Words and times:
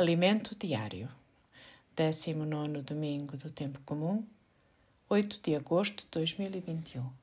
Alimento 0.00 0.56
diário. 0.58 1.10
19 1.94 2.80
domingo 2.80 3.36
do 3.36 3.50
Tempo 3.50 3.78
Comum, 3.84 4.24
8 5.10 5.40
de 5.42 5.54
agosto 5.54 6.04
de 6.04 6.08
2021. 6.12 7.19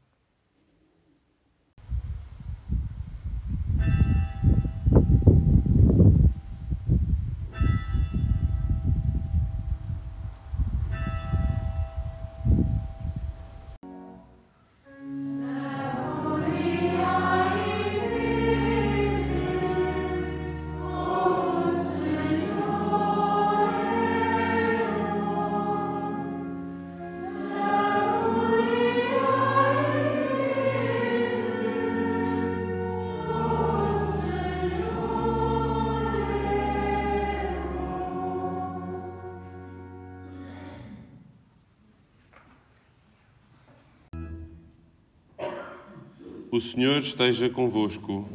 O 46.58 46.60
Senhor 46.60 46.98
esteja 46.98 47.52
convosco. 47.52 48.28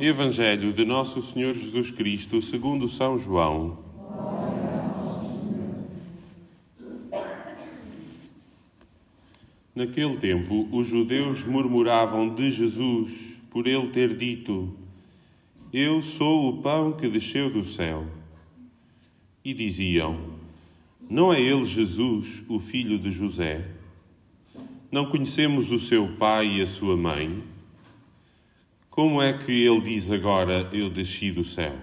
Evangelho 0.00 0.72
de 0.72 0.84
Nosso 0.84 1.22
Senhor 1.22 1.54
Jesus 1.54 1.92
Cristo, 1.92 2.42
segundo 2.42 2.88
São 2.88 3.16
João. 3.16 3.78
Naquele 9.76 10.16
tempo, 10.16 10.68
os 10.72 10.88
judeus 10.88 11.44
murmuravam 11.44 12.34
de 12.34 12.50
Jesus 12.50 13.40
por 13.48 13.68
ele 13.68 13.90
ter 13.90 14.16
dito: 14.16 14.76
Eu 15.72 16.02
sou 16.02 16.48
o 16.48 16.62
pão 16.62 16.94
que 16.94 17.06
desceu 17.06 17.48
do 17.48 17.62
céu. 17.64 18.08
E 19.44 19.54
diziam: 19.54 20.18
Não 21.08 21.32
é 21.32 21.40
ele 21.40 21.64
Jesus, 21.64 22.44
o 22.48 22.58
filho 22.58 22.98
de 22.98 23.12
José? 23.12 23.73
Não 24.94 25.06
conhecemos 25.06 25.72
o 25.72 25.78
seu 25.80 26.06
pai 26.06 26.58
e 26.58 26.62
a 26.62 26.66
sua 26.68 26.96
mãe? 26.96 27.42
Como 28.88 29.20
é 29.20 29.36
que 29.36 29.50
ele 29.50 29.80
diz 29.80 30.08
agora: 30.08 30.70
Eu 30.72 30.88
desci 30.88 31.32
do 31.32 31.42
céu? 31.42 31.76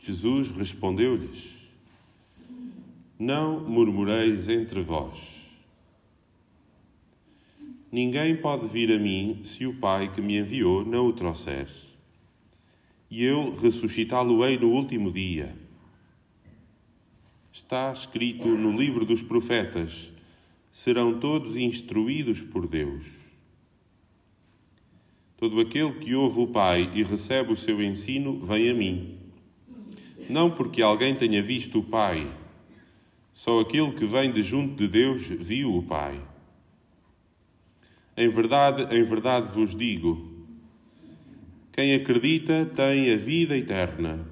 Jesus 0.00 0.50
respondeu-lhes: 0.50 1.54
Não 3.16 3.60
murmureis 3.60 4.48
entre 4.48 4.82
vós. 4.82 5.20
Ninguém 7.92 8.34
pode 8.34 8.66
vir 8.66 8.90
a 8.90 8.98
mim 8.98 9.42
se 9.44 9.64
o 9.64 9.76
Pai 9.76 10.12
que 10.12 10.20
me 10.20 10.36
enviou 10.36 10.84
não 10.84 11.06
o 11.06 11.12
trouxer. 11.12 11.68
E 13.08 13.22
eu 13.22 13.54
ressuscitá-lo-ei 13.54 14.58
no 14.58 14.70
último 14.70 15.12
dia. 15.12 15.54
Está 17.52 17.92
escrito 17.92 18.48
no 18.48 18.76
livro 18.76 19.06
dos 19.06 19.22
profetas 19.22 20.11
serão 20.72 21.20
todos 21.20 21.54
instruídos 21.54 22.40
por 22.40 22.66
Deus. 22.66 23.04
Todo 25.36 25.60
aquele 25.60 25.92
que 25.92 26.14
ouve 26.14 26.40
o 26.40 26.46
Pai 26.46 26.90
e 26.94 27.02
recebe 27.02 27.52
o 27.52 27.56
seu 27.56 27.82
ensino 27.82 28.40
vem 28.40 28.70
a 28.70 28.74
mim. 28.74 29.18
Não 30.30 30.50
porque 30.50 30.80
alguém 30.80 31.14
tenha 31.14 31.42
visto 31.42 31.80
o 31.80 31.84
Pai, 31.84 32.26
só 33.34 33.60
aquele 33.60 33.92
que 33.92 34.06
vem 34.06 34.32
de 34.32 34.42
junto 34.42 34.74
de 34.74 34.88
Deus 34.88 35.26
viu 35.28 35.76
o 35.76 35.82
Pai. 35.82 36.18
Em 38.16 38.28
verdade, 38.28 38.96
em 38.96 39.02
verdade 39.02 39.52
vos 39.52 39.76
digo: 39.76 40.46
quem 41.70 41.94
acredita 41.94 42.64
tem 42.64 43.12
a 43.12 43.16
vida 43.16 43.56
eterna. 43.56 44.26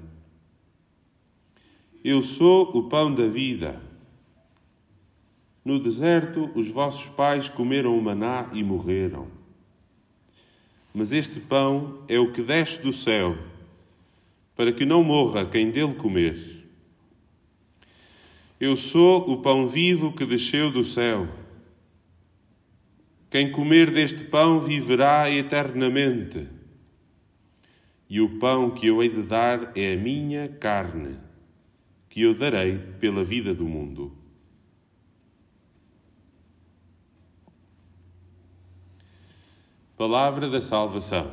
Eu 2.03 2.23
sou 2.23 2.75
o 2.75 2.89
pão 2.89 3.13
da 3.13 3.27
vida. 3.27 3.90
No 5.63 5.79
deserto, 5.79 6.49
os 6.55 6.67
vossos 6.69 7.07
pais 7.09 7.47
comeram 7.47 7.95
o 7.97 8.01
maná 8.01 8.49
e 8.51 8.63
morreram. 8.63 9.27
Mas 10.93 11.11
este 11.11 11.39
pão 11.39 12.03
é 12.07 12.19
o 12.19 12.31
que 12.31 12.41
desce 12.41 12.81
do 12.81 12.91
céu, 12.91 13.37
para 14.55 14.73
que 14.73 14.85
não 14.85 15.03
morra 15.03 15.45
quem 15.45 15.69
dele 15.69 15.93
comer. 15.93 16.65
Eu 18.59 18.75
sou 18.75 19.29
o 19.29 19.41
pão 19.41 19.67
vivo 19.67 20.11
que 20.13 20.25
desceu 20.25 20.71
do 20.71 20.83
céu. 20.83 21.27
Quem 23.29 23.51
comer 23.51 23.91
deste 23.91 24.23
pão 24.25 24.59
viverá 24.59 25.29
eternamente. 25.29 26.47
E 28.09 28.19
o 28.19 28.39
pão 28.39 28.71
que 28.71 28.87
eu 28.87 29.01
hei 29.01 29.09
de 29.09 29.21
dar 29.21 29.71
é 29.75 29.93
a 29.93 29.97
minha 29.97 30.49
carne, 30.49 31.17
que 32.09 32.21
eu 32.21 32.33
darei 32.33 32.77
pela 32.99 33.23
vida 33.23 33.53
do 33.53 33.65
mundo. 33.65 34.20
Palavra 40.01 40.49
da 40.49 40.59
salvação. 40.59 41.29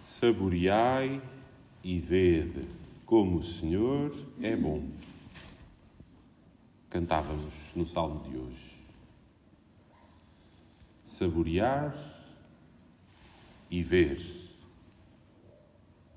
Saboreai 0.00 1.20
e 1.84 1.98
vede 1.98 2.64
como 3.04 3.40
o 3.40 3.42
Senhor 3.42 4.16
é 4.40 4.56
bom. 4.56 4.88
Cantávamos 6.88 7.52
no 7.74 7.84
salmo 7.84 8.20
de 8.20 8.38
hoje 8.38 8.75
saborear 11.16 11.96
e 13.70 13.82
ver 13.82 14.20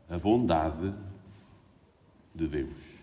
a 0.10 0.18
bondade 0.20 0.94
de 2.36 2.48
Deus. 2.48 3.00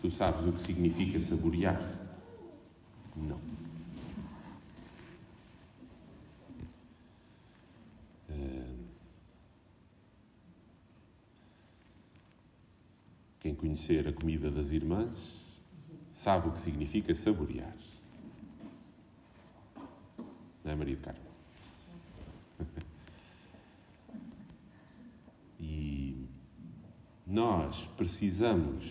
Tu 0.00 0.10
sabes 0.10 0.44
o 0.44 0.52
que 0.52 0.62
significa 0.62 1.20
saborear? 1.20 1.80
Não. 3.16 3.40
Quem 13.38 13.54
conhecer 13.54 14.08
a 14.08 14.12
comida 14.12 14.50
das 14.50 14.70
irmãs 14.70 15.38
sabe 16.10 16.48
o 16.48 16.52
que 16.52 16.60
significa 16.60 17.14
saborear 17.14 17.93
é, 20.64 20.74
Maria 20.74 20.96
de 20.96 21.02
Carmo? 21.02 21.20
e 25.60 26.26
nós 27.26 27.88
precisamos 27.96 28.84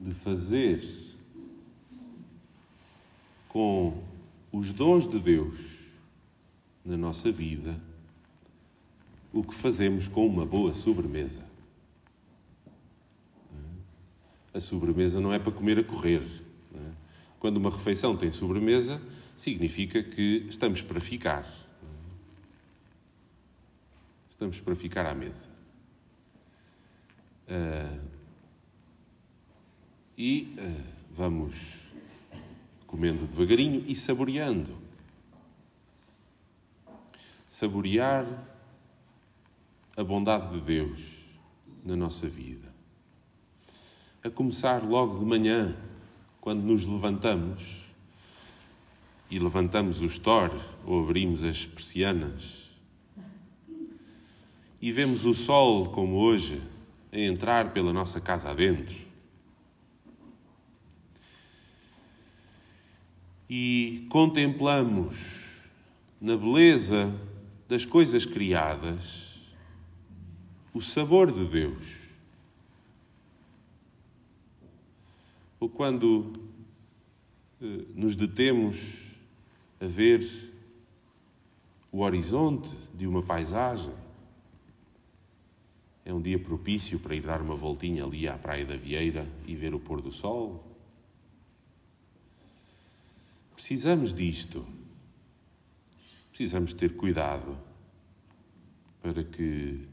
de 0.00 0.12
fazer 0.14 0.82
com 3.48 4.02
os 4.52 4.72
dons 4.72 5.08
de 5.08 5.18
Deus 5.18 5.90
na 6.84 6.96
nossa 6.96 7.32
vida 7.32 7.80
o 9.32 9.42
que 9.42 9.54
fazemos 9.54 10.08
com 10.08 10.26
uma 10.26 10.46
boa 10.46 10.72
sobremesa. 10.72 11.44
A 14.54 14.60
sobremesa 14.60 15.20
não 15.20 15.34
é 15.34 15.38
para 15.38 15.52
comer 15.52 15.78
a 15.78 15.84
correr. 15.84 16.22
É? 16.74 16.90
Quando 17.38 17.58
uma 17.58 17.68
refeição 17.68 18.16
tem 18.16 18.32
sobremesa, 18.32 19.00
significa 19.36 20.02
que 20.02 20.46
estamos 20.48 20.82
para 20.82 21.00
ficar. 21.00 21.46
Estamos 24.30 24.60
para 24.60 24.74
ficar 24.74 25.06
à 25.06 25.14
mesa. 25.14 25.48
Uh, 27.48 28.10
e 30.18 30.56
uh, 30.58 30.84
vamos 31.10 31.88
comendo 32.86 33.26
devagarinho 33.26 33.84
e 33.86 33.94
saboreando. 33.94 34.76
Saborear 37.48 38.26
a 39.96 40.04
bondade 40.04 40.54
de 40.54 40.60
Deus 40.60 41.24
na 41.84 41.96
nossa 41.96 42.28
vida. 42.28 42.74
A 44.22 44.28
começar 44.28 44.82
logo 44.82 45.18
de 45.18 45.24
manhã, 45.24 45.76
quando 46.40 46.62
nos 46.62 46.84
levantamos 46.84 47.85
e 49.30 49.38
levantamos 49.38 50.00
o 50.00 50.06
store 50.06 50.58
ou 50.84 51.02
abrimos 51.02 51.42
as 51.42 51.66
persianas 51.66 52.66
e 54.80 54.92
vemos 54.92 55.24
o 55.24 55.34
sol, 55.34 55.88
como 55.90 56.16
hoje, 56.16 56.62
a 57.10 57.18
entrar 57.18 57.72
pela 57.72 57.92
nossa 57.92 58.20
casa 58.20 58.50
adentro. 58.50 59.06
E 63.48 64.06
contemplamos 64.10 65.62
na 66.20 66.36
beleza 66.36 67.12
das 67.68 67.84
coisas 67.84 68.24
criadas 68.24 69.40
o 70.74 70.80
sabor 70.80 71.32
de 71.32 71.44
Deus. 71.46 72.10
Ou 75.58 75.68
quando 75.68 76.32
eh, 77.62 77.84
nos 77.94 78.14
detemos 78.14 79.05
a 79.80 79.86
ver 79.86 80.52
o 81.92 82.00
horizonte 82.00 82.70
de 82.94 83.06
uma 83.06 83.22
paisagem, 83.22 83.92
é 86.04 86.12
um 86.12 86.20
dia 86.20 86.38
propício 86.38 86.98
para 86.98 87.14
ir 87.14 87.22
dar 87.22 87.40
uma 87.40 87.54
voltinha 87.54 88.04
ali 88.04 88.28
à 88.28 88.38
Praia 88.38 88.64
da 88.64 88.76
Vieira 88.76 89.26
e 89.46 89.56
ver 89.56 89.74
o 89.74 89.80
pôr 89.80 90.00
do 90.00 90.12
sol. 90.12 90.64
Precisamos 93.54 94.14
disto. 94.14 94.64
Precisamos 96.30 96.74
ter 96.74 96.94
cuidado 96.94 97.58
para 99.02 99.24
que 99.24 99.88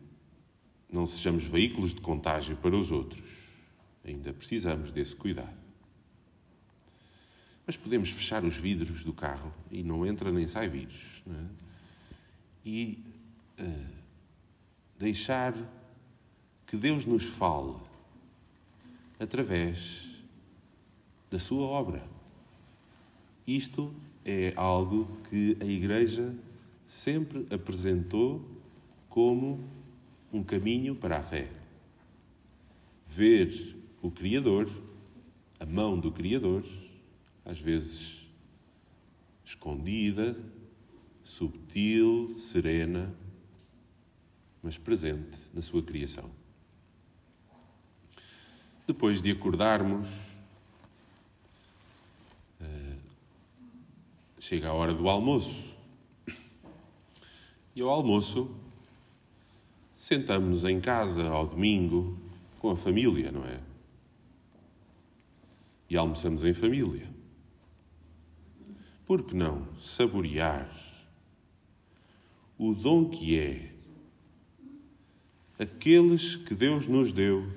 não 0.91 1.07
sejamos 1.07 1.45
veículos 1.45 1.95
de 1.95 2.01
contágio 2.01 2.57
para 2.57 2.75
os 2.75 2.91
outros. 2.91 3.24
Ainda 4.06 4.33
precisamos 4.33 4.91
desse 4.91 5.15
cuidado. 5.15 5.62
Mas 7.65 7.77
podemos 7.77 8.10
fechar 8.10 8.44
os 8.44 8.57
vidros 8.57 9.04
do 9.04 9.13
carro 9.13 9.54
e 9.71 9.83
não 9.83 10.06
entra 10.06 10.31
nem 10.31 10.48
sai 10.48 10.68
vírus. 10.68 11.24
É? 11.27 11.45
E 12.65 13.04
uh, 13.60 13.86
deixar 14.98 15.54
que 16.68 16.75
Deus 16.75 17.06
nos 17.06 17.24
fale 17.24 17.75
através 19.19 20.10
da 21.30 21.39
sua 21.39 21.63
obra. 21.63 22.04
Isto 23.48 23.94
é 24.25 24.54
algo 24.56 25.07
que 25.30 25.57
a 25.62 25.65
Igreja 25.65 26.36
sempre 26.86 27.45
apresentou 27.50 28.42
como 29.10 29.63
um 30.31 30.44
caminho 30.44 30.95
para 30.95 31.18
a 31.18 31.24
fé. 31.24 31.50
Ver 33.06 33.77
o 34.01 34.10
Criador, 34.10 34.69
a 35.60 35.65
mão 35.65 36.00
do 36.00 36.12
Criador, 36.12 36.63
às 37.45 37.59
vezes 37.59 38.27
escondida, 39.43 40.35
subtil, 41.23 42.35
serena, 42.39 43.13
mas 44.61 44.77
presente 44.77 45.37
na 45.53 45.61
sua 45.61 45.83
criação. 45.83 46.29
Depois 48.87 49.21
de 49.21 49.31
acordarmos, 49.31 50.35
eh, 52.61 52.97
chega 54.39 54.69
a 54.69 54.73
hora 54.73 54.93
do 54.93 55.07
almoço. 55.07 55.73
E 57.75 57.81
ao 57.81 57.89
almoço, 57.89 58.55
sentamos-nos 59.95 60.63
em 60.63 60.79
casa 60.79 61.27
ao 61.27 61.47
domingo 61.47 62.17
com 62.59 62.69
a 62.69 62.75
família, 62.75 63.31
não 63.31 63.43
é? 63.45 63.59
E 65.89 65.97
almoçamos 65.97 66.43
em 66.43 66.53
família. 66.53 67.12
Por 69.05 69.23
que 69.23 69.35
não 69.35 69.67
saborear 69.79 70.69
o 72.57 72.73
dom 72.73 73.09
que 73.09 73.38
é 73.38 73.73
aqueles 75.59 76.35
que 76.35 76.53
Deus 76.53 76.88
nos 76.88 77.11
deu 77.11 77.47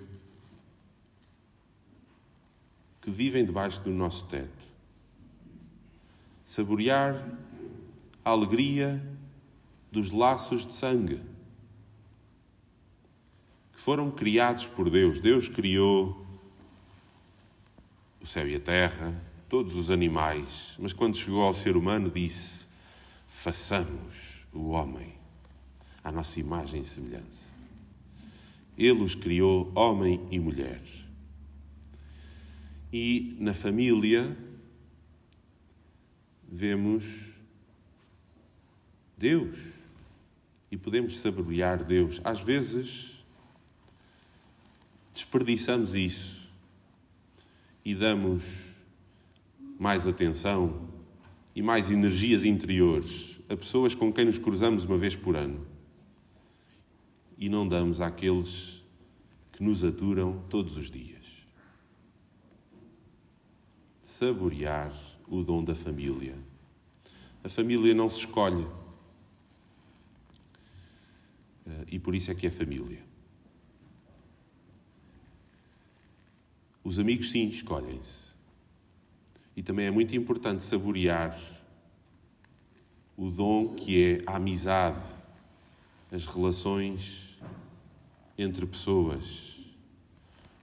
que 3.01 3.11
vivem 3.11 3.45
debaixo 3.45 3.83
do 3.83 3.91
nosso 3.91 4.25
teto. 4.27 4.67
Saborear 6.45 7.39
a 8.25 8.31
alegria 8.31 9.01
dos 9.93 10.11
laços 10.11 10.67
de 10.67 10.75
sangue 10.75 11.21
que 13.73 13.81
foram 13.81 14.11
criados 14.11 14.67
por 14.67 14.91
Deus. 14.91 15.21
Deus 15.21 15.49
criou 15.49 16.27
o 18.21 18.27
céu 18.27 18.49
e 18.49 18.57
a 18.57 18.61
terra, 18.61 19.15
todos 19.49 19.77
os 19.77 19.91
animais, 19.91 20.77
mas 20.79 20.93
quando 20.93 21.17
chegou 21.17 21.43
ao 21.43 21.55
ser 21.55 21.77
humano 21.77 22.11
disse: 22.11 22.69
façamos 23.27 24.47
o 24.53 24.71
homem 24.71 25.15
à 26.03 26.11
nossa 26.11 26.41
imagem 26.41 26.83
e 26.83 26.85
semelhança. 26.85 27.49
Ele 28.77 29.03
os 29.03 29.15
criou 29.15 29.73
homem 29.75 30.27
e 30.31 30.39
mulher. 30.39 30.83
E 32.93 33.37
na 33.41 33.55
família 33.55 34.37
vemos 36.49 37.05
Deus 39.17 39.59
e 40.71 40.77
podemos 40.77 41.19
saborear 41.19 41.83
Deus. 41.83 42.21
Às 42.23 42.41
vezes 42.41 43.25
desperdiçamos 45.13 45.95
isso 45.95 46.49
e 47.85 47.95
damos 47.95 48.76
mais 49.79 50.07
atenção 50.07 50.89
e 51.55 51.63
mais 51.63 51.91
energias 51.91 52.45
interiores 52.45 53.41
a 53.49 53.57
pessoas 53.57 53.95
com 53.95 54.13
quem 54.13 54.25
nos 54.25 54.39
cruzamos 54.39 54.85
uma 54.85 54.99
vez 54.99 55.15
por 55.15 55.37
ano 55.37 55.67
e 57.39 57.49
não 57.49 57.67
damos 57.67 58.01
àqueles 58.01 58.83
que 59.53 59.63
nos 59.63 59.85
aturam 59.85 60.43
todos 60.49 60.77
os 60.77 60.91
dias 60.91 61.17
saborear 64.17 64.93
o 65.29 65.43
dom 65.43 65.63
da 65.63 65.75
família. 65.75 66.35
A 67.45 67.49
família 67.49 67.93
não 67.93 68.09
se 68.09 68.21
escolhe. 68.21 68.67
Eh, 71.67 71.85
e 71.93 71.99
por 71.99 72.15
isso 72.15 72.31
é 72.31 72.35
que 72.35 72.47
é 72.47 72.51
família. 72.51 73.05
Os 76.83 76.99
amigos, 76.99 77.31
sim, 77.31 77.49
escolhem-se. 77.49 78.26
E 79.57 79.63
também 79.63 79.87
é 79.87 79.91
muito 79.91 80.15
importante 80.15 80.63
saborear 80.63 81.41
o 83.17 83.31
dom 83.31 83.75
que 83.75 84.05
é 84.05 84.23
a 84.27 84.37
amizade, 84.37 85.03
as 86.13 86.27
relações 86.27 87.39
entre 88.37 88.67
pessoas. 88.67 89.59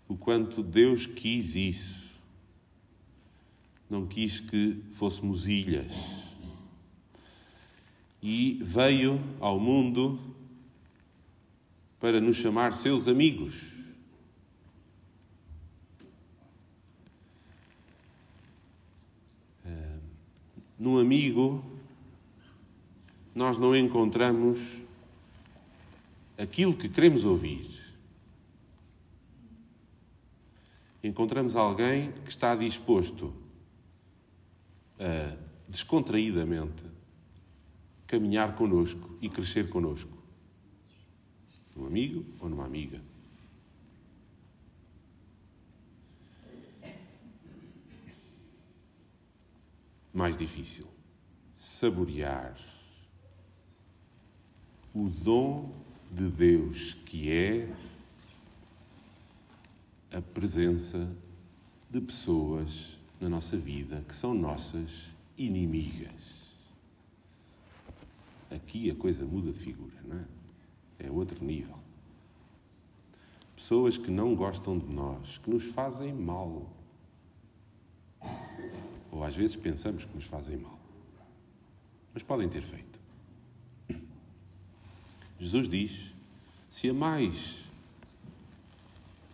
O 0.07 0.15
quanto 0.15 0.61
Deus 0.61 1.07
quis 1.07 1.55
isso 1.55 2.03
não 3.93 4.07
quis 4.07 4.39
que 4.39 4.81
fôssemos 4.91 5.47
ilhas. 5.47 6.35
E 8.21 8.57
veio 8.61 9.21
ao 9.39 9.59
mundo 9.59 10.19
para 11.99 12.19
nos 12.19 12.37
chamar 12.37 12.73
seus 12.73 13.07
amigos. 13.07 13.82
Num 20.83 20.99
amigo, 20.99 21.63
nós 23.33 23.57
não 23.57 23.73
encontramos 23.73 24.81
aquilo 26.37 26.75
que 26.75 26.89
queremos 26.89 27.23
ouvir. 27.23 27.65
Encontramos 31.01 31.55
alguém 31.55 32.11
que 32.11 32.29
está 32.29 32.53
disposto 32.53 33.33
uh, 34.99 35.37
descontraídamente 35.69 36.83
caminhar 38.05 38.53
connosco 38.53 39.17
e 39.21 39.29
crescer 39.29 39.69
connosco. 39.69 40.21
Num 41.77 41.85
amigo 41.85 42.25
ou 42.41 42.49
numa 42.49 42.65
amiga. 42.65 43.01
Mais 50.23 50.37
difícil. 50.37 50.85
Saborear 51.53 52.55
o 54.93 55.09
dom 55.09 55.69
de 56.09 56.29
Deus 56.29 56.93
que 56.93 57.29
é 57.29 57.69
a 60.13 60.21
presença 60.21 61.13
de 61.89 61.99
pessoas 61.99 62.97
na 63.19 63.27
nossa 63.27 63.57
vida 63.57 64.01
que 64.07 64.15
são 64.15 64.33
nossas 64.33 65.09
inimigas. 65.37 66.55
Aqui 68.49 68.89
a 68.89 68.95
coisa 68.95 69.25
muda 69.25 69.51
de 69.51 69.59
figura, 69.59 69.97
não 70.05 70.19
é? 70.19 70.25
É 70.99 71.11
outro 71.11 71.43
nível. 71.43 71.77
Pessoas 73.57 73.97
que 73.97 74.09
não 74.09 74.35
gostam 74.35 74.79
de 74.79 74.87
nós, 74.87 75.37
que 75.39 75.49
nos 75.49 75.65
fazem 75.65 76.13
mal. 76.13 76.71
Ou 79.13 79.23
às 79.23 79.35
vezes 79.35 79.55
pensamos 79.55 80.05
que 80.05 80.15
nos 80.15 80.25
fazem 80.25 80.57
mal. 80.57 80.79
Mas 82.13 82.23
podem 82.23 82.49
ter 82.49 82.63
feito. 82.63 82.99
Jesus 85.39 85.69
diz: 85.69 86.13
Se 86.69 86.89
amais 86.89 87.63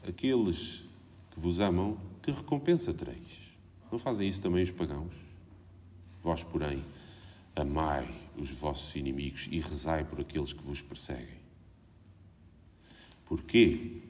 aqueles 0.05 0.83
que 1.31 1.39
vos 1.39 1.61
amam, 1.61 1.97
que 2.21 2.29
recompensa 2.29 2.93
tereis? 2.93 3.39
Não 3.89 3.97
fazem 3.97 4.27
isso 4.27 4.41
também 4.41 4.63
os 4.63 4.71
pagãos? 4.71 5.13
Vós, 6.21 6.43
porém, 6.43 6.83
amai 7.55 8.13
os 8.37 8.49
vossos 8.49 8.93
inimigos 8.95 9.47
e 9.49 9.59
rezai 9.59 10.03
por 10.03 10.19
aqueles 10.19 10.51
que 10.51 10.61
vos 10.61 10.81
perseguem. 10.81 11.39
Porquê? 13.25 14.01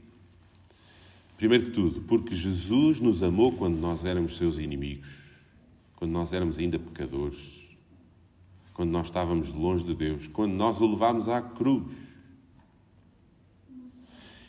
Primeiro 1.38 1.66
que 1.66 1.72
tudo, 1.72 2.02
porque 2.02 2.36
Jesus 2.36 3.00
nos 3.00 3.22
amou 3.22 3.52
quando 3.52 3.78
nós 3.78 4.04
éramos 4.04 4.36
seus 4.36 4.58
inimigos, 4.58 5.29
quando 6.00 6.14
nós 6.14 6.32
éramos 6.32 6.58
ainda 6.58 6.80
pecadores, 6.80 7.68
quando 8.74 8.90
nós 8.90 9.08
estávamos 9.08 9.52
longe 9.52 9.84
de 9.84 9.94
Deus, 9.94 10.28
quando 10.28 10.54
nós 10.54 10.80
o 10.80 10.88
levámos 10.88 11.28
à 11.28 11.42
cruz. 11.42 12.18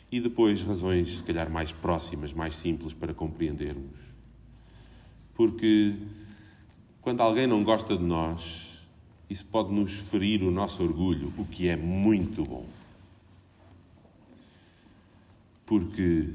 E 0.09 0.21
depois 0.21 0.63
razões, 0.63 1.17
se 1.17 1.23
calhar, 1.25 1.51
mais 1.51 1.73
próximas, 1.73 2.31
mais 2.31 2.55
simples 2.55 2.93
para 2.93 3.13
compreendermos. 3.13 3.99
Porque 5.35 5.97
quando 7.01 7.19
alguém 7.19 7.47
não 7.47 7.65
gosta 7.65 7.97
de 7.97 8.03
nós, 8.03 8.87
isso 9.29 9.45
pode 9.45 9.73
nos 9.73 10.09
ferir 10.09 10.43
o 10.43 10.51
nosso 10.51 10.81
orgulho, 10.81 11.33
o 11.37 11.43
que 11.43 11.67
é 11.67 11.75
muito 11.75 12.45
bom. 12.45 12.65
Porque 15.65 16.29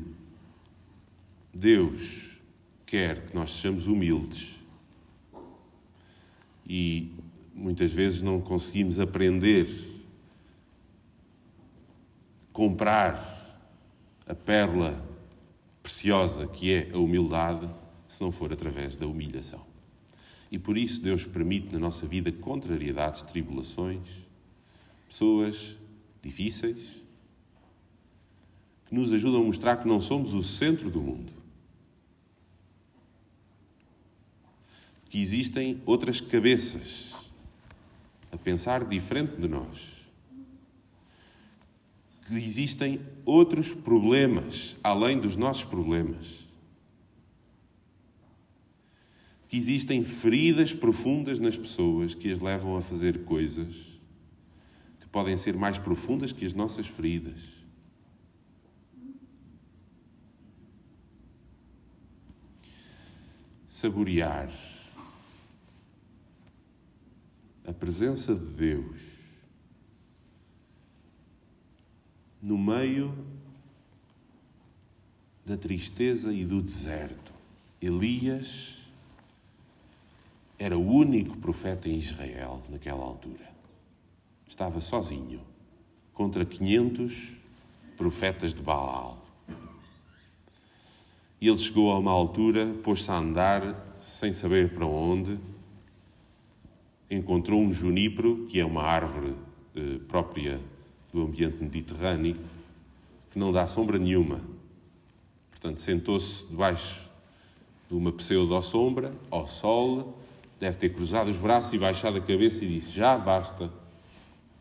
Deus 1.55 2.37
quer 2.85 3.25
que 3.25 3.35
nós 3.35 3.49
sejamos 3.49 3.87
humildes 3.87 4.56
e 6.67 7.13
muitas 7.55 7.93
vezes 7.93 8.23
não 8.23 8.41
conseguimos 8.41 8.99
aprender, 8.99 9.69
comprar 12.53 13.35
a 14.27 14.35
pérola 14.35 15.03
preciosa 15.83 16.47
que 16.47 16.73
é 16.73 16.91
a 16.93 16.99
humildade, 16.99 17.69
se 18.09 18.21
não 18.23 18.33
for 18.33 18.53
através 18.53 18.97
da 18.97 19.07
humilhação. 19.07 19.65
E 20.51 20.59
por 20.59 20.77
isso 20.77 21.01
Deus 21.01 21.25
permite 21.25 21.73
na 21.73 21.79
nossa 21.79 22.07
vida 22.07 22.31
contrariedades, 22.33 23.23
tribulações, 23.23 24.09
pessoas 25.09 25.77
difíceis, 26.23 27.01
que 28.87 28.95
nos 28.95 29.13
ajudam 29.13 29.43
a 29.43 29.45
mostrar 29.45 29.77
que 29.77 29.89
não 29.89 30.01
somos 30.01 30.35
o 30.35 30.43
centro 30.43 30.91
do 30.91 31.01
mundo. 31.01 31.33
Que 35.09 35.21
existem 35.21 35.81
outras 35.87 36.21
cabeças 36.21 37.15
a 38.33 38.37
pensar 38.37 38.85
diferente 38.85 39.37
de 39.37 39.49
nós 39.49 39.97
que 42.27 42.35
existem 42.35 43.01
outros 43.25 43.73
problemas 43.73 44.77
além 44.83 45.19
dos 45.19 45.37
nossos 45.37 45.65
problemas. 45.65 46.45
Que 49.49 49.57
existem 49.57 50.05
feridas 50.05 50.73
profundas 50.73 51.39
nas 51.39 51.57
pessoas 51.57 52.15
que 52.15 52.33
as 52.33 52.41
levam 52.41 52.77
a 52.77 52.83
fazer 52.83 53.25
coisas 53.25 53.75
que 55.01 55.07
podem 55.07 55.37
ser 55.37 55.57
mais 55.57 55.79
profundas 55.79 56.33
que 56.33 56.45
as 56.45 56.53
nossas 56.53 56.87
feridas. 56.87 57.41
Saborear 63.69 64.51
a 67.67 67.73
presença 67.73 68.35
de 68.35 68.45
Deus 68.45 69.03
no 72.41 72.57
meio 72.57 73.13
da 75.45 75.57
tristeza 75.57 76.33
e 76.33 76.45
do 76.45 76.63
deserto. 76.63 77.33
Elias 77.83 78.79
era 80.59 80.79
o 80.79 80.87
único 80.87 81.37
profeta 81.39 81.89
em 81.89 81.99
Israel 81.99 82.63
naquela 82.71 83.03
altura. 83.03 83.51
Estava 84.47 84.81
sozinho 84.81 85.41
contra 86.15 86.45
500 86.45 87.33
profetas 87.97 88.55
de 88.55 88.63
Baal. 88.63 89.23
E 91.41 91.49
ele 91.49 91.59
chegou 91.59 91.93
a 91.93 91.99
uma 91.99 92.13
altura, 92.13 92.75
pôs-se 92.83 93.11
a 93.11 93.19
andar 93.19 93.97
sem 94.01 94.33
saber 94.33 94.73
para 94.73 94.87
onde. 94.87 95.39
Encontrou 97.11 97.61
um 97.61 97.73
junípero, 97.73 98.47
que 98.47 98.59
é 98.59 98.65
uma 98.65 98.83
árvore 98.83 99.35
eh, 99.75 99.99
própria 100.09 100.61
do 101.13 101.23
ambiente 101.23 101.63
mediterrâneo, 101.63 102.37
que 103.31 103.39
não 103.39 103.53
dá 103.53 103.67
sombra 103.69 103.99
nenhuma. 103.99 104.41
Portanto, 105.51 105.81
sentou-se 105.81 106.47
debaixo 106.47 107.09
de 107.89 107.95
uma 107.95 108.13
pseudo-sombra, 108.13 109.15
ao 109.31 109.47
sol, 109.47 110.19
deve 110.59 110.77
ter 110.79 110.91
cruzado 110.91 111.31
os 111.31 111.39
braços 111.39 111.73
e 111.73 111.79
baixado 111.79 112.19
a 112.19 112.21
cabeça 112.21 112.65
e 112.65 112.69
disse: 112.69 112.91
Já 112.91 113.17
basta, 113.17 113.71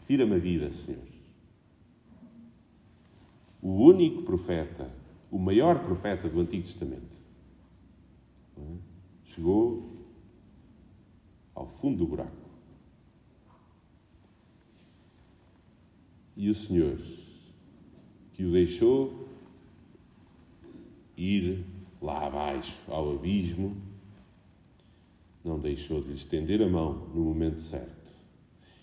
tira-me 0.06 0.36
a 0.36 0.38
vida, 0.38 0.72
Senhor. 0.86 1.02
O 3.62 3.86
único 3.86 4.22
profeta, 4.22 4.92
o 5.32 5.40
maior 5.40 5.80
profeta 5.80 6.30
do 6.30 6.40
Antigo 6.40 6.64
Testamento, 6.64 7.02
é? 8.58 8.62
chegou 9.26 9.95
ao 11.56 11.66
fundo 11.66 12.00
do 12.00 12.08
buraco. 12.08 12.46
E 16.36 16.50
o 16.50 16.54
Senhor, 16.54 17.00
que 18.34 18.44
o 18.44 18.52
deixou 18.52 19.26
ir 21.16 21.66
lá 22.02 22.28
abaixo 22.28 22.78
ao 22.90 23.16
abismo, 23.16 23.76
não 25.44 25.58
deixou 25.58 26.02
de 26.02 26.10
lhe 26.10 26.16
estender 26.16 26.62
a 26.62 26.68
mão 26.68 27.08
no 27.14 27.24
momento 27.24 27.62
certo 27.62 28.12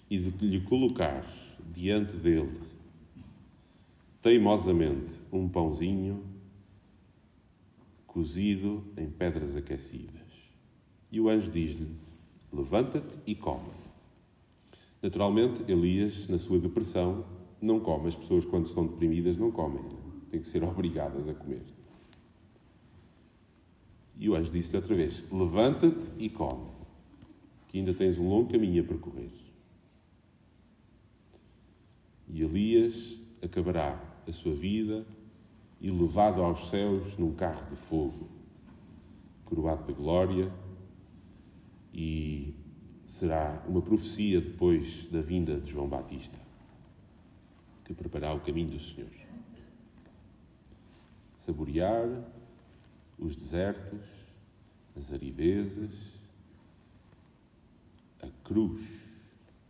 e 0.08 0.18
de 0.18 0.30
lhe 0.46 0.60
colocar 0.62 1.26
diante 1.72 2.16
dele, 2.16 2.58
teimosamente, 4.22 5.12
um 5.30 5.48
pãozinho 5.48 6.24
cozido 8.06 8.84
em 8.96 9.10
pedras 9.10 9.56
aquecidas. 9.56 10.22
E 11.10 11.20
o 11.20 11.28
anjo 11.28 11.50
diz-lhe: 11.50 11.96
Levanta-te 12.52 13.18
e 13.26 13.34
come. 13.34 13.70
Naturalmente, 15.02 15.64
Elias, 15.70 16.28
na 16.28 16.38
sua 16.38 16.58
depressão, 16.58 17.24
não 17.60 17.80
come. 17.80 18.08
As 18.08 18.14
pessoas, 18.14 18.44
quando 18.44 18.66
estão 18.66 18.86
deprimidas, 18.86 19.36
não 19.36 19.50
comem. 19.50 19.82
Têm 20.30 20.40
que 20.40 20.46
ser 20.46 20.62
obrigadas 20.64 21.28
a 21.28 21.34
comer. 21.34 21.62
E 24.18 24.28
o 24.28 24.34
anjo 24.36 24.52
disse-lhe 24.52 24.76
outra 24.76 24.94
vez: 24.94 25.24
Levanta-te 25.32 26.12
e 26.18 26.28
come, 26.28 26.68
que 27.68 27.78
ainda 27.78 27.94
tens 27.94 28.18
um 28.18 28.28
longo 28.28 28.50
caminho 28.50 28.82
a 28.82 28.86
percorrer. 28.86 29.30
E 32.28 32.42
Elias 32.42 33.18
acabará 33.42 34.00
a 34.26 34.32
sua 34.32 34.54
vida 34.54 35.04
e 35.80 35.90
levado 35.90 36.42
aos 36.42 36.68
céus 36.68 37.18
num 37.18 37.34
carro 37.34 37.68
de 37.68 37.76
fogo, 37.76 38.28
coroado 39.44 39.84
de 39.84 39.92
glória, 39.92 40.52
e 41.92 42.54
será 43.06 43.62
uma 43.68 43.82
profecia 43.82 44.40
depois 44.40 45.06
da 45.10 45.20
vinda 45.20 45.60
de 45.60 45.70
João 45.70 45.88
Batista 45.88 46.38
que 47.84 47.92
preparar 47.94 48.34
o 48.34 48.40
caminho 48.40 48.70
do 48.70 48.80
Senhor. 48.80 49.10
Saborear 51.34 52.08
os 53.18 53.36
desertos, 53.36 54.00
as 54.96 55.12
aridezes, 55.12 56.18
a 58.22 58.28
cruz 58.44 59.04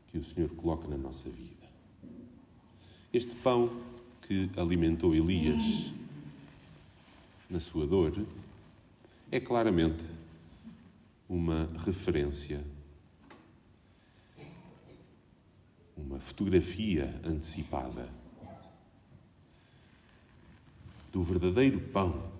que 0.08 0.18
o 0.18 0.22
Senhor 0.22 0.50
coloca 0.50 0.86
na 0.86 0.96
nossa 0.96 1.28
vida. 1.30 1.66
Este 3.12 3.34
pão 3.36 3.82
que 4.22 4.50
alimentou 4.56 5.14
Elias 5.14 5.92
na 7.48 7.60
sua 7.60 7.86
dor 7.86 8.12
é 9.30 9.40
claramente 9.40 10.04
uma 11.32 11.66
referência 11.78 12.62
uma 15.96 16.20
fotografia 16.20 17.18
antecipada 17.24 18.06
do 21.10 21.22
verdadeiro 21.22 21.80
pão 21.80 22.30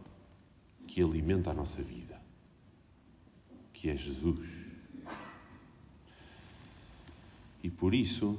que 0.87 1.03
alimenta 1.03 1.51
a 1.51 1.55
nossa 1.55 1.81
vida, 1.83 2.21
que 3.73 3.89
é 3.89 3.97
Jesus. 3.97 4.67
E 7.63 7.71
por 7.71 7.95
isso, 7.95 8.39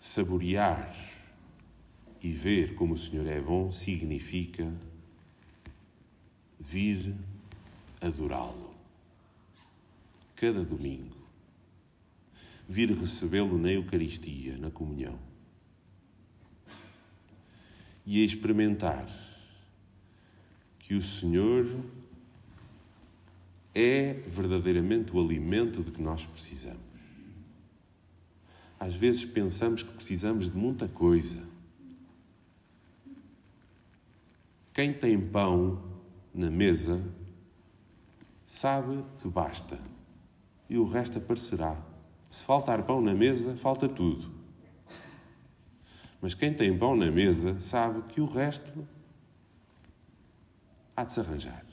saborear 0.00 0.92
e 2.20 2.32
ver 2.32 2.74
como 2.74 2.94
o 2.94 2.98
Senhor 2.98 3.28
é 3.28 3.40
bom 3.40 3.70
significa 3.70 4.72
vir 6.58 7.14
adorá-lo 8.00 8.71
cada 10.42 10.64
domingo 10.64 11.16
vir 12.68 12.90
recebê-lo 12.90 13.56
na 13.56 13.70
Eucaristia, 13.70 14.58
na 14.58 14.72
comunhão. 14.72 15.16
e 18.04 18.24
experimentar 18.24 19.06
que 20.80 20.94
o 20.94 21.02
Senhor 21.04 21.64
é 23.72 24.14
verdadeiramente 24.26 25.16
o 25.16 25.20
alimento 25.20 25.84
de 25.84 25.92
que 25.92 26.02
nós 26.02 26.26
precisamos. 26.26 26.80
Às 28.80 28.96
vezes 28.96 29.24
pensamos 29.24 29.84
que 29.84 29.92
precisamos 29.92 30.50
de 30.50 30.56
muita 30.56 30.88
coisa. 30.88 31.40
Quem 34.74 34.92
tem 34.92 35.20
pão 35.20 35.80
na 36.34 36.50
mesa 36.50 37.00
sabe 38.44 39.04
que 39.20 39.28
basta 39.28 39.78
e 40.72 40.78
o 40.78 40.86
resto 40.86 41.18
aparecerá. 41.18 41.76
Se 42.30 42.42
faltar 42.44 42.82
pão 42.84 43.02
na 43.02 43.14
mesa, 43.14 43.54
falta 43.54 43.86
tudo. 43.86 44.32
Mas 46.18 46.32
quem 46.32 46.54
tem 46.54 46.78
pão 46.78 46.96
na 46.96 47.10
mesa 47.10 47.60
sabe 47.60 48.00
que 48.04 48.22
o 48.22 48.24
resto 48.24 48.88
há 50.96 51.04
de 51.04 51.12
se 51.12 51.20
arranjar. 51.20 51.66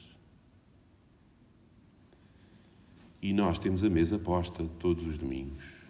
E 3.22 3.32
nós 3.32 3.58
temos 3.58 3.86
a 3.86 3.90
mesa 3.90 4.20
posta 4.20 4.66
todos 4.80 5.08
os 5.08 5.18
domingos. 5.18 5.84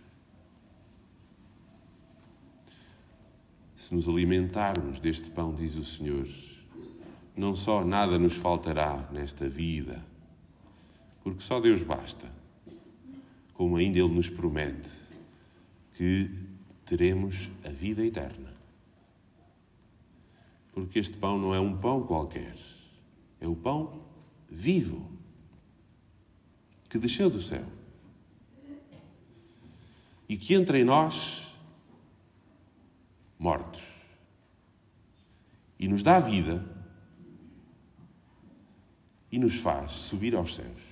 Se 3.76 3.96
nos 3.96 4.08
alimentarmos 4.08 5.00
deste 5.00 5.32
pão, 5.32 5.56
diz 5.56 5.76
o 5.76 5.84
Senhor, 5.84 6.28
não 7.36 7.56
só 7.56 7.84
nada 7.84 8.20
nos 8.20 8.36
faltará 8.36 9.10
nesta 9.12 9.50
vida, 9.50 10.06
porque 11.24 11.42
só 11.42 11.60
Deus 11.60 11.82
basta, 11.82 12.39
como 13.60 13.76
ainda 13.76 14.00
Ele 14.00 14.16
nos 14.16 14.30
promete 14.30 14.90
que 15.96 16.32
teremos 16.86 17.52
a 17.66 17.68
vida 17.68 18.06
eterna. 18.06 18.54
Porque 20.72 20.98
este 20.98 21.18
pão 21.18 21.38
não 21.38 21.54
é 21.54 21.60
um 21.60 21.78
pão 21.78 22.02
qualquer, 22.02 22.56
é 23.38 23.46
o 23.50 23.58
pão 23.58 24.02
vivo 24.48 25.12
que 26.90 26.98
desceu 26.98 27.30
do 27.30 27.42
céu 27.42 27.66
e 30.30 30.38
que 30.38 30.54
entra 30.54 30.80
em 30.80 30.86
nós 30.86 31.54
mortos 33.38 33.84
e 35.78 35.86
nos 35.90 36.02
dá 36.02 36.18
vida 36.18 36.66
e 39.30 39.38
nos 39.38 39.56
faz 39.56 39.92
subir 39.92 40.34
aos 40.34 40.56
céus. 40.56 40.89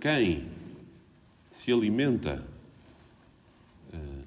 Quem 0.00 0.48
se 1.50 1.70
alimenta 1.70 2.42
uh, 3.92 4.24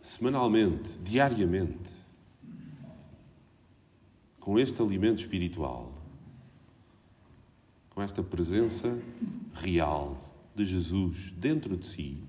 semanalmente, 0.00 0.88
diariamente, 1.02 1.92
com 4.40 4.58
este 4.58 4.80
alimento 4.80 5.20
espiritual, 5.20 5.92
com 7.90 8.00
esta 8.00 8.22
presença 8.22 8.98
real 9.52 10.16
de 10.54 10.64
Jesus 10.64 11.30
dentro 11.32 11.76
de 11.76 11.86
si, 11.86 12.22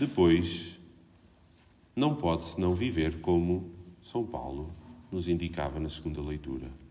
depois 0.00 0.78
não 1.94 2.14
pode 2.14 2.46
senão 2.46 2.74
viver 2.74 3.20
como 3.20 3.70
São 4.02 4.24
Paulo 4.24 4.72
nos 5.10 5.28
indicava 5.28 5.78
na 5.78 5.90
segunda 5.90 6.22
leitura. 6.22 6.81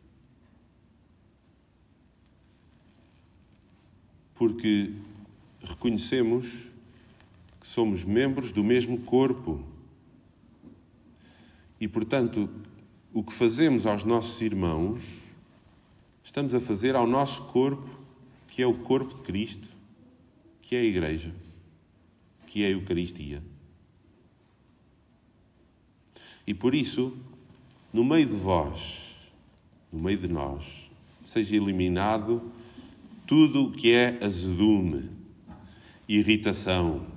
Porque 4.41 4.91
reconhecemos 5.62 6.71
que 7.60 7.67
somos 7.67 8.04
membros 8.04 8.51
do 8.51 8.63
mesmo 8.63 8.97
corpo 9.01 9.63
e, 11.80 11.88
portanto, 11.88 12.49
o 13.13 13.23
que 13.23 13.32
fazemos 13.32 13.86
aos 13.86 14.04
nossos 14.04 14.41
irmãos, 14.41 15.25
estamos 16.23 16.56
a 16.56 16.60
fazer 16.60 16.95
ao 16.95 17.06
nosso 17.06 17.43
corpo, 17.43 17.88
que 18.47 18.63
é 18.63 18.65
o 18.65 18.73
corpo 18.73 19.13
de 19.13 19.21
Cristo, 19.21 19.69
que 20.60 20.75
é 20.75 20.80
a 20.80 20.86
Igreja, 20.86 21.36
que 22.47 22.63
é 22.63 22.65
a 22.65 22.71
Eucaristia. 22.71 23.43
E 26.47 26.54
por 26.56 26.73
isso, 26.73 27.15
no 27.93 28.04
meio 28.04 28.25
de 28.25 28.34
vós, 28.34 29.17
no 29.93 29.99
meio 29.99 30.17
de 30.17 30.27
nós, 30.27 30.89
seja 31.23 31.56
eliminado 31.56 32.51
tudo 33.32 33.63
o 33.63 33.72
que 33.72 33.94
é 33.94 34.22
azedume, 34.22 35.10
irritação, 36.06 37.08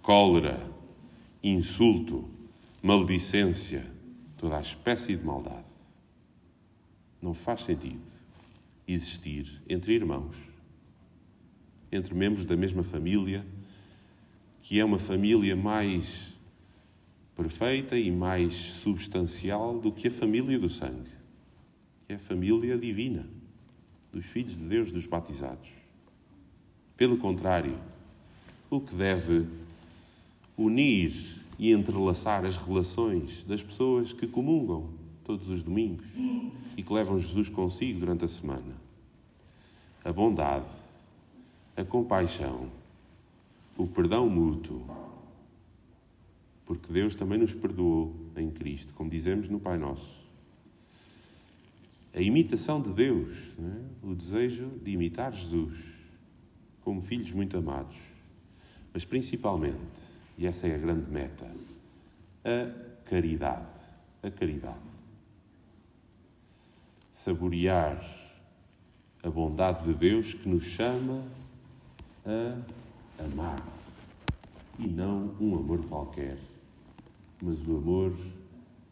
cólera, 0.00 0.66
insulto, 1.44 2.30
maldicência, 2.82 3.84
toda 4.38 4.56
a 4.56 4.62
espécie 4.62 5.14
de 5.14 5.22
maldade. 5.22 5.66
Não 7.20 7.34
faz 7.34 7.60
sentido 7.60 8.00
existir 8.88 9.60
entre 9.68 9.92
irmãos, 9.92 10.34
entre 11.92 12.14
membros 12.14 12.46
da 12.46 12.56
mesma 12.56 12.82
família, 12.82 13.44
que 14.62 14.80
é 14.80 14.84
uma 14.84 14.98
família 14.98 15.54
mais 15.54 16.32
perfeita 17.36 17.98
e 17.98 18.10
mais 18.10 18.54
substancial 18.54 19.78
do 19.78 19.92
que 19.92 20.08
a 20.08 20.10
família 20.10 20.58
do 20.58 20.70
sangue, 20.70 21.10
que 22.06 22.14
é 22.14 22.16
a 22.16 22.18
família 22.18 22.78
divina, 22.78 23.41
dos 24.12 24.26
filhos 24.26 24.58
de 24.58 24.64
Deus, 24.64 24.92
dos 24.92 25.06
batizados. 25.06 25.70
Pelo 26.96 27.16
contrário, 27.16 27.78
o 28.70 28.80
que 28.80 28.94
deve 28.94 29.46
unir 30.56 31.40
e 31.58 31.72
entrelaçar 31.72 32.44
as 32.44 32.56
relações 32.56 33.44
das 33.44 33.62
pessoas 33.62 34.12
que 34.12 34.26
comungam 34.26 34.90
todos 35.24 35.48
os 35.48 35.62
domingos 35.62 36.06
e 36.76 36.82
que 36.82 36.92
levam 36.92 37.18
Jesus 37.18 37.48
consigo 37.48 38.00
durante 38.00 38.24
a 38.24 38.28
semana. 38.28 38.74
A 40.04 40.12
bondade, 40.12 40.66
a 41.76 41.84
compaixão, 41.84 42.68
o 43.76 43.86
perdão 43.86 44.28
mútuo, 44.28 44.84
porque 46.66 46.92
Deus 46.92 47.14
também 47.14 47.38
nos 47.38 47.52
perdoou 47.52 48.14
em 48.36 48.50
Cristo, 48.50 48.92
como 48.94 49.10
dizemos 49.10 49.48
no 49.48 49.60
Pai 49.60 49.78
Nosso. 49.78 50.22
A 52.14 52.20
imitação 52.20 52.80
de 52.80 52.92
Deus, 52.92 53.54
é? 53.58 54.06
o 54.06 54.14
desejo 54.14 54.68
de 54.82 54.90
imitar 54.90 55.32
Jesus 55.32 55.92
como 56.82 57.00
filhos 57.00 57.32
muito 57.32 57.56
amados, 57.56 57.96
mas 58.92 59.04
principalmente 59.04 59.78
e 60.36 60.46
essa 60.46 60.66
é 60.66 60.74
a 60.74 60.78
grande 60.78 61.10
meta. 61.10 61.48
A 62.44 63.08
caridade. 63.08 63.66
A 64.22 64.30
caridade. 64.30 64.78
Saborear 67.10 68.04
a 69.22 69.30
bondade 69.30 69.84
de 69.84 69.94
Deus 69.94 70.34
que 70.34 70.48
nos 70.48 70.64
chama 70.64 71.22
a 72.26 73.22
amar. 73.22 73.64
E 74.78 74.86
não 74.86 75.34
um 75.40 75.56
amor 75.56 75.86
qualquer, 75.86 76.38
mas 77.40 77.58
o 77.68 77.76
amor 77.76 78.16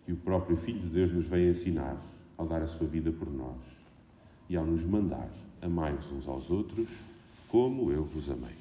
que 0.05 0.13
o 0.13 0.17
próprio 0.17 0.57
Filho 0.57 0.81
de 0.81 0.89
Deus 0.89 1.13
nos 1.13 1.27
vem 1.27 1.49
ensinar 1.49 1.97
ao 2.41 2.47
dar 2.47 2.63
a 2.63 2.67
sua 2.67 2.87
vida 2.87 3.13
por 3.13 3.31
nós 3.31 3.61
e 4.49 4.57
ao 4.57 4.65
nos 4.65 4.83
mandar 4.83 5.29
amai-vos 5.61 6.11
uns 6.11 6.27
aos 6.27 6.51
outros 6.51 7.05
como 7.49 7.93
eu 7.93 8.03
vos 8.03 8.31
amei. 8.31 8.57